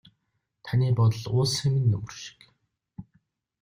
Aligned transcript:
Таны 0.65 0.87
бодол 0.97 1.23
уулсын 1.35 1.71
минь 1.75 1.89
нөмөр 1.91 2.13
шиг. 2.21 2.39